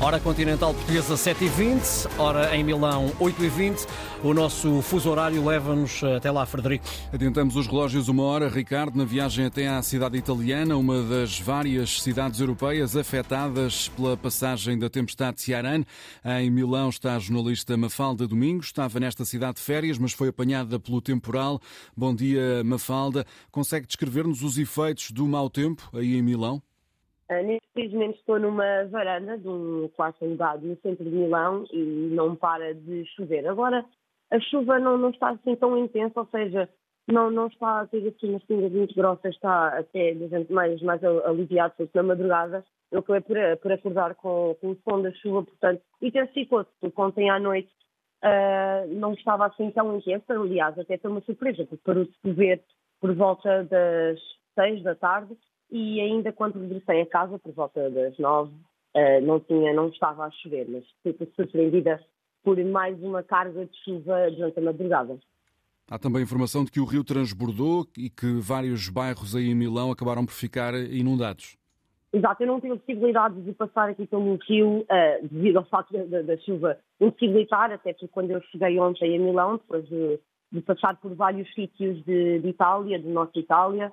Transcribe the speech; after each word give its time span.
Hora 0.00 0.20
continental 0.20 0.72
portuguesa 0.72 1.16
7h20, 1.16 2.08
hora 2.18 2.56
em 2.56 2.62
Milão 2.62 3.08
8h20. 3.18 3.84
O 4.22 4.32
nosso 4.32 4.80
fuso 4.80 5.10
horário 5.10 5.44
leva-nos 5.44 6.04
até 6.04 6.30
lá, 6.30 6.46
Frederico. 6.46 6.84
Adiantamos 7.12 7.56
os 7.56 7.66
relógios 7.66 8.06
uma 8.06 8.22
hora, 8.22 8.48
Ricardo, 8.48 8.96
na 8.96 9.04
viagem 9.04 9.46
até 9.46 9.66
à 9.66 9.82
cidade 9.82 10.16
italiana, 10.16 10.76
uma 10.76 11.02
das 11.02 11.40
várias 11.40 12.00
cidades 12.00 12.38
europeias 12.38 12.96
afetadas 12.96 13.88
pela 13.88 14.16
passagem 14.16 14.78
da 14.78 14.88
tempestade 14.88 15.42
Ciaran. 15.42 15.82
Em 16.24 16.48
Milão 16.48 16.90
está 16.90 17.16
a 17.16 17.18
jornalista 17.18 17.76
Mafalda 17.76 18.24
Domingos. 18.28 18.66
Estava 18.66 19.00
nesta 19.00 19.24
cidade 19.24 19.56
de 19.56 19.62
férias, 19.62 19.98
mas 19.98 20.12
foi 20.12 20.28
apanhada 20.28 20.78
pelo 20.78 21.00
temporal. 21.00 21.60
Bom 21.96 22.14
dia, 22.14 22.62
Mafalda. 22.62 23.26
Consegue 23.50 23.88
descrever-nos 23.88 24.44
os 24.44 24.58
efeitos 24.58 25.10
do 25.10 25.26
mau 25.26 25.50
tempo 25.50 25.90
aí 25.92 26.16
em 26.16 26.22
Milão? 26.22 26.62
Uh, 27.30 27.42
neste 27.46 27.68
preciso 27.74 28.02
estou 28.04 28.38
numa 28.38 28.84
varanda 28.86 29.36
de 29.36 29.48
um 29.48 29.88
quarto 29.94 30.24
alugado 30.24 30.66
no 30.66 30.76
centro 30.76 31.04
de 31.04 31.10
Milão 31.10 31.64
e 31.72 32.10
não 32.12 32.34
para 32.34 32.74
de 32.74 33.04
chover. 33.14 33.46
Agora, 33.46 33.84
a 34.30 34.40
chuva 34.40 34.78
não, 34.78 34.96
não 34.96 35.10
está 35.10 35.30
assim 35.30 35.54
tão 35.56 35.76
intensa, 35.76 36.20
ou 36.20 36.26
seja, 36.26 36.68
não, 37.06 37.30
não 37.30 37.46
está 37.46 37.80
a 37.80 37.86
ter 37.86 38.06
assim 38.06 38.30
umas 38.30 38.44
pingas 38.44 38.72
muito 38.72 38.94
grossas, 38.94 39.34
está 39.34 39.78
até 39.78 40.14
gente 40.14 40.52
mais, 40.52 40.80
mais 40.82 41.02
aliviado, 41.02 41.74
porque 41.76 41.96
na 41.96 42.02
madrugada 42.02 42.64
eu 42.90 43.00
acabei 43.00 43.22
por, 43.22 43.36
por 43.62 43.72
acordar 43.72 44.14
com, 44.14 44.56
com 44.60 44.70
o 44.70 44.76
som 44.76 45.02
da 45.02 45.12
chuva, 45.12 45.42
portanto, 45.42 45.82
intensificou-se, 46.02 46.70
porque 46.80 47.00
ontem 47.00 47.30
à 47.30 47.38
noite 47.38 47.70
uh, 48.24 48.94
não 48.94 49.14
estava 49.14 49.46
assim 49.46 49.70
tão 49.70 49.96
intensa, 49.96 50.34
aliás, 50.34 50.78
até 50.78 50.98
foi 50.98 51.10
uma 51.10 51.20
surpresa, 51.22 51.64
porque 51.64 51.82
parou-se 51.84 52.10
de 52.10 52.30
chover 52.30 52.62
por 53.00 53.14
volta 53.14 53.64
das 53.64 54.18
seis 54.54 54.82
da 54.82 54.94
tarde 54.94 55.36
e 55.70 56.00
ainda 56.00 56.32
quando 56.32 56.60
regressei 56.60 57.02
a 57.02 57.06
casa, 57.06 57.38
por 57.38 57.52
volta 57.52 57.90
das 57.90 58.16
nove, 58.18 58.52
uh, 58.96 59.20
não, 59.22 59.40
tinha, 59.40 59.72
não 59.72 59.88
estava 59.88 60.24
a 60.24 60.30
chover, 60.30 60.66
mas 60.68 60.84
fui 61.02 61.14
surpreendida 61.36 62.00
por 62.42 62.56
mais 62.64 63.00
uma 63.02 63.22
carga 63.22 63.66
de 63.66 63.76
chuva 63.84 64.30
durante 64.30 64.58
a 64.58 64.62
madrugada. 64.62 65.18
Há 65.90 65.98
também 65.98 66.22
informação 66.22 66.64
de 66.64 66.70
que 66.70 66.80
o 66.80 66.84
rio 66.84 67.02
transbordou 67.02 67.86
e 67.96 68.10
que 68.10 68.40
vários 68.40 68.88
bairros 68.88 69.34
aí 69.34 69.48
em 69.48 69.54
Milão 69.54 69.90
acabaram 69.90 70.24
por 70.24 70.32
ficar 70.32 70.74
inundados. 70.74 71.56
Exato, 72.12 72.42
eu 72.42 72.46
não 72.46 72.60
tive 72.60 72.74
a 72.74 72.76
possibilidade 72.76 73.40
de 73.42 73.52
passar 73.52 73.90
aqui 73.90 74.06
pelo 74.06 74.36
rio 74.36 74.80
uh, 74.80 75.28
devido 75.30 75.58
ao 75.58 75.64
facto 75.66 75.92
da, 76.06 76.22
da, 76.22 76.38
chuva 76.38 76.78
impossibilitar, 76.98 77.70
até 77.70 77.92
porque 77.92 78.08
quando 78.08 78.30
eu 78.30 78.40
cheguei 78.50 78.78
ontem 78.78 79.14
a 79.14 79.18
Milão, 79.18 79.58
depois 79.58 79.86
de, 79.86 80.18
de 80.50 80.60
passar 80.62 80.96
por 80.96 81.14
vários 81.14 81.52
sítios 81.54 82.02
de, 82.04 82.38
de 82.38 82.48
Itália, 82.48 82.98
de 82.98 83.08
Norte 83.08 83.40
Itália, 83.40 83.92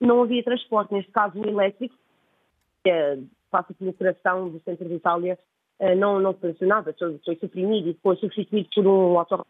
não 0.00 0.22
havia 0.22 0.42
transporte, 0.42 0.92
neste 0.92 1.10
caso 1.12 1.38
o 1.38 1.46
elétrico, 1.46 1.94
que 2.82 2.90
é, 2.90 3.18
passa 3.50 3.74
pelo 3.74 3.92
coração 3.92 4.48
do 4.48 4.60
centro 4.60 4.88
de 4.88 4.94
Itália, 4.94 5.38
eh, 5.78 5.94
não, 5.94 6.20
não 6.20 6.34
funcionava, 6.34 6.94
foi 7.24 7.36
suprimido 7.36 7.88
e 7.88 7.98
foi 8.02 8.16
substituído 8.16 8.68
por 8.74 8.86
um 8.86 9.18
auto 9.18 9.46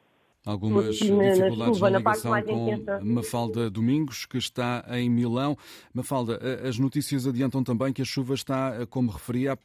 Algumas 0.46 0.96
dificuldades 0.96 1.76
chuva, 1.76 1.90
na 1.90 1.98
ligação 1.98 2.30
na 2.30 2.42
com 2.42 3.04
Mafalda 3.04 3.68
Domingos, 3.68 4.24
que 4.24 4.38
está 4.38 4.82
em 4.92 5.10
Milão. 5.10 5.54
Mafalda, 5.92 6.40
eh, 6.40 6.66
as 6.66 6.78
notícias 6.78 7.26
adiantam 7.26 7.62
também 7.62 7.92
que 7.92 8.00
a 8.00 8.06
chuva 8.06 8.32
está, 8.32 8.74
eh, 8.80 8.86
como 8.86 9.10
referia, 9.10 9.52
a 9.52 9.56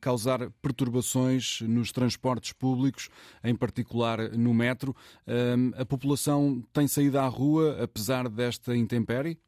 causar 0.00 0.48
perturbações 0.62 1.60
nos 1.62 1.90
transportes 1.90 2.52
públicos, 2.52 3.08
em 3.42 3.56
particular 3.56 4.30
no 4.30 4.54
metro. 4.54 4.94
A 5.76 5.84
população 5.84 6.62
tem 6.72 6.86
saído 6.86 7.18
à 7.18 7.26
rua, 7.26 7.82
apesar 7.82 8.28
desta 8.28 8.76
intempérie? 8.76 9.38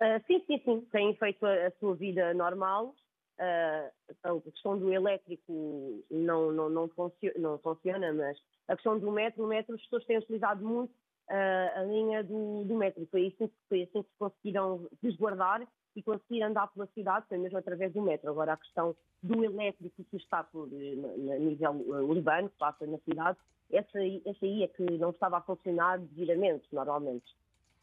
Uh, 0.00 0.24
sim, 0.26 0.42
sim, 0.46 0.60
sim. 0.64 0.80
Têm 0.92 1.14
feito 1.16 1.44
a, 1.44 1.66
a 1.66 1.70
sua 1.72 1.94
vida 1.94 2.32
normal. 2.34 2.94
Uh, 3.38 3.90
a 4.24 4.40
questão 4.50 4.78
do 4.78 4.92
elétrico 4.92 6.04
não, 6.10 6.50
não, 6.50 6.68
não, 6.68 6.88
funcio 6.88 7.32
não, 7.36 7.56
funciona, 7.58 8.12
mas 8.12 8.36
a 8.66 8.74
questão 8.74 8.98
do 8.98 9.12
metro, 9.12 9.44
o 9.44 9.46
metro, 9.46 9.76
as 9.76 9.82
pessoas 9.82 10.04
têm 10.06 10.18
utilizado 10.18 10.64
muito 10.64 10.90
uh, 10.90 11.78
a 11.78 11.82
linha 11.84 12.24
do, 12.24 12.64
do 12.64 12.74
metro. 12.74 13.06
Foi 13.10 13.28
assim, 13.28 13.50
foi 13.68 13.82
assim 13.82 14.02
que 14.02 14.10
conseguiram 14.18 14.88
resguardar 15.02 15.66
e 15.94 16.02
conseguir 16.02 16.42
andar 16.42 16.68
pela 16.68 16.86
cidade, 16.88 17.26
foi 17.28 17.38
mesmo 17.38 17.58
através 17.58 17.92
do 17.92 18.02
metro. 18.02 18.30
Agora, 18.30 18.52
a 18.52 18.56
questão 18.56 18.94
do 19.22 19.44
elétrico 19.44 20.04
que 20.04 20.16
está 20.16 20.44
por, 20.44 20.68
a 20.68 21.38
nível 21.38 21.72
urbano, 22.08 22.48
que 22.50 22.58
passa 22.58 22.86
na 22.86 22.98
cidade, 22.98 23.38
essa, 23.70 23.98
essa 23.98 24.44
aí 24.44 24.62
é 24.62 24.68
que 24.68 24.82
não 24.98 25.10
estava 25.10 25.38
a 25.38 25.42
funcionar 25.42 25.98
devidamente, 25.98 26.66
normalmente. 26.72 27.26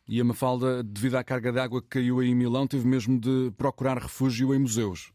E 0.08 0.22
a 0.22 0.24
Mafalda, 0.24 0.84
devido 0.84 1.16
à 1.16 1.24
carga 1.24 1.52
de 1.52 1.60
água 1.60 1.82
que 1.82 1.88
caiu 1.88 2.20
aí 2.20 2.28
em 2.28 2.36
Milão, 2.36 2.68
teve 2.68 2.88
mesmo 2.88 3.20
de 3.20 3.52
procurar 3.58 3.98
refúgio 3.98 4.54
em 4.54 4.60
museus. 4.60 5.12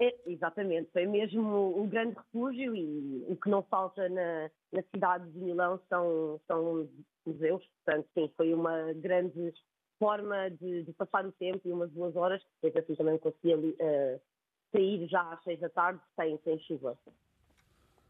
É, 0.00 0.16
exatamente, 0.26 0.90
foi 0.92 1.06
mesmo 1.06 1.78
um 1.78 1.86
grande 1.86 2.16
refúgio 2.16 2.74
e 2.74 3.22
o 3.28 3.36
que 3.36 3.50
não 3.50 3.62
falta 3.64 4.08
na, 4.08 4.50
na 4.72 4.82
cidade 4.94 5.30
de 5.30 5.38
Milão 5.38 5.78
são, 5.90 6.40
são 6.46 6.88
museus, 7.26 7.62
portanto, 7.84 8.08
sim, 8.14 8.32
foi 8.34 8.54
uma 8.54 8.94
grande 8.94 9.52
forma 9.98 10.48
de, 10.52 10.84
de 10.84 10.92
passar 10.94 11.26
o 11.26 11.32
tempo 11.32 11.60
e 11.68 11.72
umas 11.72 11.90
duas 11.90 12.16
horas, 12.16 12.42
depois 12.62 12.82
assim 12.82 12.94
também 12.94 13.18
conseguia 13.18 13.58
uh, 13.58 14.20
sair 14.72 15.06
já 15.06 15.20
às 15.34 15.44
seis 15.44 15.60
da 15.60 15.68
tarde 15.68 16.00
sem, 16.16 16.38
sem 16.44 16.58
chuva. 16.60 16.96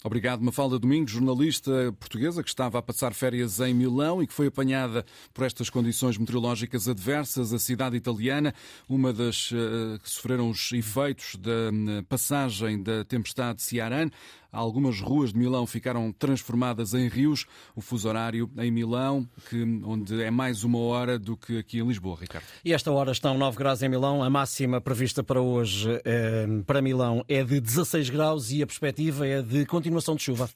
Obrigado, 0.03 0.43
Mafalda 0.43 0.79
Domingos, 0.79 1.13
jornalista 1.13 1.71
portuguesa 2.01 2.43
que 2.43 2.49
estava 2.49 2.79
a 2.79 2.83
passar 2.83 3.13
férias 3.13 3.61
em 3.61 3.75
Milão 3.75 4.23
e 4.23 4.27
que 4.27 4.33
foi 4.33 4.47
apanhada 4.47 5.05
por 5.35 5.45
estas 5.45 5.69
condições 5.69 6.17
meteorológicas 6.17 6.89
adversas. 6.89 7.53
A 7.53 7.59
cidade 7.59 7.97
italiana, 7.97 8.55
uma 8.89 9.13
das 9.13 9.51
uh, 9.51 9.99
que 10.03 10.09
sofreram 10.09 10.49
os 10.49 10.73
efeitos 10.73 11.37
da 11.37 11.51
uh, 11.71 12.03
passagem 12.05 12.83
da 12.83 13.05
tempestade 13.05 13.61
Ciaran. 13.61 14.09
Algumas 14.53 15.01
ruas 15.01 15.33
de 15.33 15.39
Milão 15.39 15.67
ficaram 15.67 16.13
transformadas 16.13 16.95
em 16.95 17.09
rios. 17.09 17.47
O 17.75 17.81
fuso 17.81 18.09
horário 18.09 18.51
em 18.59 18.71
Milão, 18.71 19.29
que, 19.49 19.63
onde 19.85 20.23
é 20.23 20.31
mais 20.31 20.65
uma 20.65 20.79
hora 20.79 21.19
do 21.19 21.37
que 21.37 21.59
aqui 21.59 21.79
em 21.79 21.87
Lisboa, 21.87 22.17
Ricardo. 22.21 22.45
E 22.65 22.73
esta 22.73 22.91
hora 22.91 23.13
estão 23.13 23.37
9 23.39 23.57
graus 23.57 23.83
em 23.83 23.89
Milão. 23.89 24.23
A 24.23 24.31
máxima 24.31 24.81
prevista 24.81 25.23
para 25.23 25.41
hoje, 25.41 25.89
eh, 26.05 26.47
para 26.67 26.83
Milão, 26.83 27.25
é 27.29 27.45
de 27.45 27.61
16 27.61 28.11
graus 28.11 28.51
e 28.51 28.63
a 28.63 28.67
perspectiva 28.67 29.27
é 29.27 29.43
de 29.43 29.65
continuação 29.67 30.17
de 30.17 30.23
chuva. 30.23 30.49